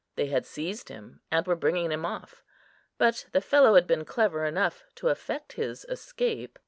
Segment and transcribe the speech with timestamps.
[0.15, 2.43] They had seized him, and were bringing him off,
[2.97, 6.57] but the fellow had been clever enough to effect his escape.